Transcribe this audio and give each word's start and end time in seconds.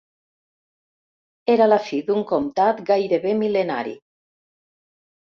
Era 1.57 1.69
la 1.69 1.79
fi 1.91 2.01
d'un 2.09 2.25
comtat 2.33 2.83
gairebé 2.91 3.37
mil·lenari. 3.45 3.99